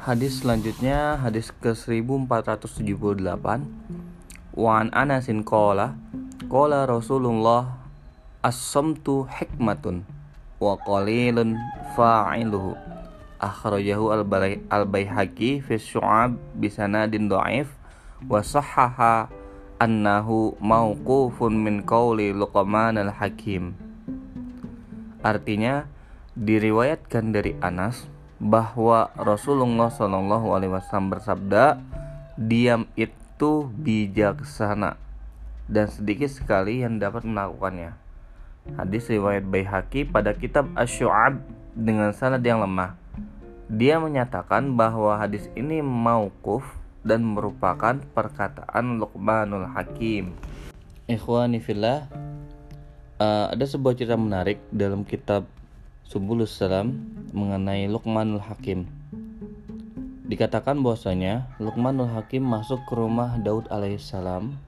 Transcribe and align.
Hadis 0.00 0.40
selanjutnya 0.40 1.20
hadis 1.20 1.52
ke 1.52 1.76
1478 1.76 3.20
Wan 4.56 4.88
Anasin 4.96 5.44
qala 5.44 5.92
qala 6.48 6.88
Rasulullah 6.88 7.84
as-samtu 8.40 9.28
hikmatun 9.28 10.08
wa 10.56 10.80
qalilun 10.88 11.60
fa'iluhu. 11.92 12.80
Akhrajahu 13.44 14.16
al-Baihaqi 14.72 15.60
fi 15.60 15.76
syu'ab 15.76 16.32
bisanadin 16.56 17.28
dhaif 17.28 17.68
wa 18.24 18.40
sahhaha 18.40 19.28
annahu 19.84 20.56
mauqufun 20.64 21.60
min 21.60 21.84
qawli 21.84 22.32
Luqman 22.32 22.96
al-Hakim. 22.96 23.76
Artinya 25.20 25.84
diriwayatkan 26.40 27.36
dari 27.36 27.52
Anas 27.60 28.08
bahwa 28.40 29.12
Rasulullah 29.20 29.92
Shallallahu 29.92 30.56
Alaihi 30.56 30.72
Wasallam 30.72 31.12
bersabda, 31.12 31.76
diam 32.40 32.88
itu 32.96 33.68
bijaksana 33.68 34.96
dan 35.68 35.86
sedikit 35.92 36.32
sekali 36.32 36.80
yang 36.80 36.96
dapat 36.96 37.28
melakukannya. 37.28 37.92
Hadis 38.80 39.12
riwayat 39.12 39.44
Baihaqi 39.44 40.08
pada 40.08 40.32
kitab 40.32 40.72
Asy'ab 40.72 41.36
dengan 41.76 42.16
sanad 42.16 42.40
yang 42.40 42.64
lemah. 42.64 42.96
Dia 43.70 44.02
menyatakan 44.02 44.74
bahwa 44.74 45.14
hadis 45.14 45.46
ini 45.54 45.78
mauquf 45.84 46.64
dan 47.06 47.22
merupakan 47.22 48.02
perkataan 48.16 48.98
Luqmanul 48.98 49.68
Hakim. 49.70 50.34
Ikhwani 51.06 51.62
fillah, 51.62 52.10
uh, 53.22 53.52
ada 53.52 53.64
sebuah 53.64 53.94
cerita 53.94 54.18
menarik 54.18 54.58
dalam 54.74 55.06
kitab 55.06 55.46
Subulus 56.10 56.50
Salam 56.50 57.06
mengenai 57.30 57.86
Luqmanul 57.86 58.42
Hakim. 58.42 58.82
Dikatakan 60.26 60.82
bahwasanya 60.82 61.46
Luqmanul 61.62 62.10
Hakim 62.10 62.42
masuk 62.42 62.82
ke 62.90 62.98
rumah 62.98 63.38
Daud 63.38 63.70
alaihissalam 63.70 64.58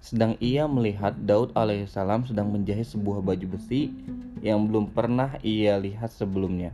sedang 0.00 0.40
ia 0.40 0.64
melihat 0.64 1.12
Daud 1.20 1.52
alaihissalam 1.52 2.24
sedang 2.24 2.48
menjahit 2.48 2.88
sebuah 2.88 3.20
baju 3.20 3.44
besi 3.44 3.92
yang 4.40 4.64
belum 4.64 4.88
pernah 4.88 5.36
ia 5.44 5.76
lihat 5.76 6.16
sebelumnya. 6.16 6.72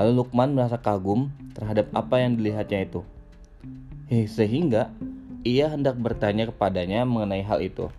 Lalu 0.00 0.24
Luqman 0.24 0.56
merasa 0.56 0.80
kagum 0.80 1.28
terhadap 1.52 1.92
apa 1.92 2.24
yang 2.24 2.40
dilihatnya 2.40 2.88
itu. 2.88 3.04
Sehingga 4.08 4.88
ia 5.44 5.68
hendak 5.68 6.00
bertanya 6.00 6.48
kepadanya 6.48 7.04
mengenai 7.04 7.44
hal 7.44 7.60
itu. 7.60 7.92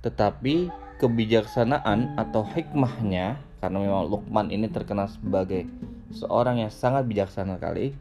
Tetapi 0.00 0.72
kebijaksanaan 1.04 2.16
atau 2.16 2.48
hikmahnya 2.48 3.44
karena 3.58 3.78
memang 3.82 4.06
Lukman 4.06 4.48
ini 4.54 4.70
terkenal 4.70 5.10
sebagai 5.10 5.66
seorang 6.14 6.62
yang 6.62 6.72
sangat 6.72 7.04
bijaksana 7.06 7.58
kali 7.58 7.94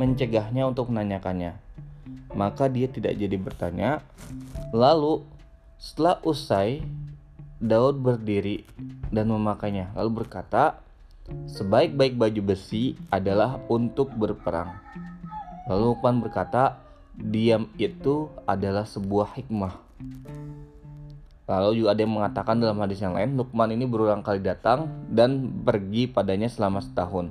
mencegahnya 0.00 0.66
untuk 0.66 0.88
menanyakannya. 0.90 1.58
Maka 2.32 2.66
dia 2.66 2.88
tidak 2.88 3.14
jadi 3.14 3.36
bertanya. 3.36 4.00
Lalu 4.72 5.22
setelah 5.76 6.18
usai 6.24 6.82
Daud 7.62 8.02
berdiri 8.02 8.66
dan 9.14 9.30
memakainya 9.30 9.94
lalu 9.94 10.24
berkata, 10.26 10.82
"Sebaik-baik 11.46 12.18
baju 12.18 12.40
besi 12.42 12.98
adalah 13.12 13.62
untuk 13.70 14.10
berperang." 14.10 14.74
Lalu 15.70 15.94
Lukman 15.94 16.18
berkata, 16.18 16.82
"Diam 17.14 17.70
itu 17.78 18.26
adalah 18.48 18.82
sebuah 18.82 19.38
hikmah." 19.38 19.78
Lalu 21.52 21.84
juga 21.84 21.92
ada 21.92 22.00
yang 22.00 22.16
mengatakan 22.16 22.56
dalam 22.64 22.80
hadis 22.80 23.04
yang 23.04 23.12
lain, 23.12 23.36
Lukman 23.36 23.76
ini 23.76 23.84
berulang 23.84 24.24
kali 24.24 24.40
datang 24.40 24.88
dan 25.12 25.52
pergi 25.60 26.08
padanya 26.08 26.48
selama 26.48 26.80
setahun. 26.80 27.28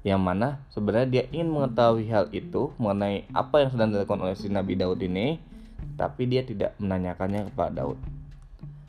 Yang 0.00 0.20
mana 0.24 0.48
sebenarnya 0.72 1.08
dia 1.12 1.24
ingin 1.28 1.52
mengetahui 1.52 2.08
hal 2.08 2.32
itu 2.32 2.72
mengenai 2.80 3.28
apa 3.36 3.60
yang 3.60 3.68
sedang 3.76 3.92
dilakukan 3.92 4.24
oleh 4.24 4.32
si 4.32 4.48
Nabi 4.48 4.80
Daud 4.80 5.04
ini, 5.04 5.36
tapi 6.00 6.24
dia 6.24 6.40
tidak 6.40 6.72
menanyakannya 6.80 7.52
kepada 7.52 7.84
Daud. 7.84 8.00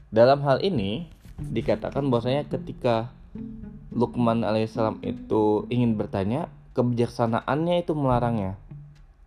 Dalam 0.07 0.39
hal 0.47 0.63
ini 0.63 1.11
dikatakan 1.35 2.07
bahwasanya 2.07 2.47
ketika 2.47 3.11
Lukman 3.91 4.47
alaihissalam 4.47 5.03
itu 5.03 5.67
ingin 5.67 5.99
bertanya, 5.99 6.47
kebijaksanaannya 6.79 7.83
itu 7.83 7.91
melarangnya. 7.91 8.55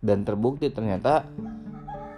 Dan 0.01 0.25
terbukti 0.25 0.73
ternyata 0.73 1.21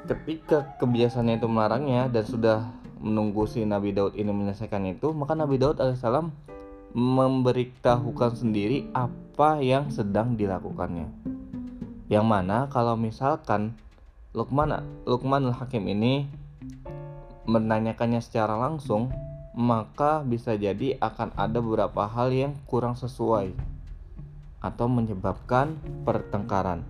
ketika 0.08 0.80
kebiasaannya 0.80 1.44
itu 1.44 1.48
melarangnya 1.52 2.08
dan 2.08 2.24
sudah 2.24 2.72
menunggu 3.02 3.46
si 3.50 3.64
Nabi 3.64 3.94
Daud 3.94 4.18
ini 4.18 4.30
menyelesaikan 4.30 4.86
itu, 4.90 5.14
maka 5.14 5.34
Nabi 5.34 5.58
Daud 5.62 5.78
alaihissalam 5.82 6.30
memberitahukan 6.98 8.42
sendiri 8.42 8.90
apa 8.96 9.62
yang 9.62 9.94
sedang 9.94 10.34
dilakukannya. 10.40 11.10
Yang 12.08 12.26
mana 12.26 12.72
kalau 12.72 12.96
misalkan 12.96 13.76
Lukman 14.32 14.72
Lukman 15.04 15.50
al-Hakim 15.50 15.90
ini 15.90 16.30
menanyakannya 17.48 18.22
secara 18.22 18.60
langsung, 18.60 19.10
maka 19.58 20.22
bisa 20.22 20.54
jadi 20.54 21.00
akan 21.02 21.34
ada 21.34 21.58
beberapa 21.58 22.06
hal 22.06 22.30
yang 22.30 22.54
kurang 22.70 22.94
sesuai 22.94 23.56
atau 24.62 24.86
menyebabkan 24.86 25.80
pertengkaran. 26.06 26.86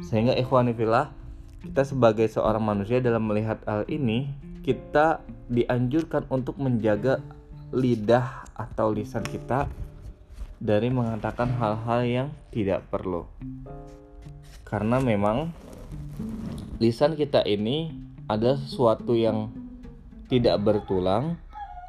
Sehingga 0.00 0.34
ikhwanifillah 0.34 1.12
kita 1.60 1.82
sebagai 1.84 2.24
seorang 2.26 2.64
manusia 2.64 3.04
dalam 3.04 3.28
melihat 3.28 3.60
hal 3.68 3.84
ini 3.86 4.32
kita 4.70 5.18
dianjurkan 5.50 6.30
untuk 6.30 6.54
menjaga 6.62 7.18
lidah 7.74 8.46
atau 8.54 8.94
lisan 8.94 9.26
kita 9.26 9.66
dari 10.62 10.94
mengatakan 10.94 11.50
hal-hal 11.58 12.06
yang 12.06 12.28
tidak 12.54 12.86
perlu. 12.86 13.26
Karena 14.62 15.02
memang 15.02 15.50
lisan 16.78 17.18
kita 17.18 17.42
ini 17.42 17.90
ada 18.30 18.54
sesuatu 18.54 19.18
yang 19.18 19.50
tidak 20.30 20.62
bertulang 20.62 21.34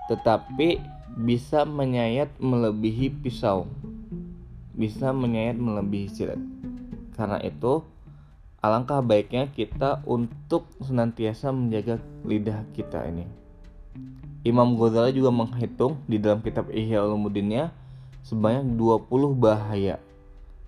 tetapi 0.09 0.81
bisa 1.21 1.61
menyayat 1.69 2.33
melebihi 2.41 3.13
pisau. 3.21 3.69
Bisa 4.73 5.13
menyayat 5.13 5.61
melebihi 5.61 6.09
silet. 6.09 6.41
Karena 7.13 7.37
itu 7.45 7.85
alangkah 8.61 9.01
baiknya 9.01 9.49
kita 9.49 10.05
untuk 10.05 10.69
senantiasa 10.79 11.49
menjaga 11.49 11.97
lidah 12.21 12.61
kita 12.77 13.09
ini. 13.09 13.25
Imam 14.41 14.77
Ghazali 14.77 15.17
juga 15.17 15.29
menghitung 15.33 16.01
di 16.09 16.17
dalam 16.17 16.41
kitab 16.41 16.69
Ihya 16.69 17.05
Ulumuddinnya 17.05 17.73
sebanyak 18.25 18.77
20 18.77 19.37
bahaya. 19.37 19.97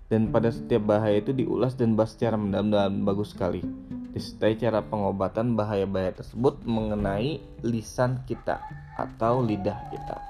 Dan 0.06 0.30
pada 0.30 0.52
setiap 0.52 0.94
bahaya 0.94 1.18
itu 1.18 1.34
diulas 1.34 1.74
dan 1.74 1.98
bahas 1.98 2.14
secara 2.14 2.38
mendalam 2.38 2.70
dan 2.70 3.02
bagus 3.02 3.34
sekali. 3.34 3.64
Disertai 4.14 4.54
cara 4.54 4.78
pengobatan 4.78 5.58
bahaya-bahaya 5.58 6.14
tersebut 6.14 6.62
mengenai 6.62 7.42
lisan 7.66 8.22
kita 8.30 8.62
atau 8.94 9.42
lidah 9.42 9.90
kita. 9.90 10.22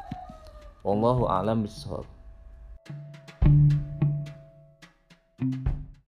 Wallahu 0.81 1.29
a'lam 1.29 1.69
bishawab. 1.69 2.09